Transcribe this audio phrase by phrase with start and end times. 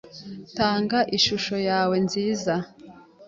[0.57, 2.53] Tanga ishusho yawe nziza.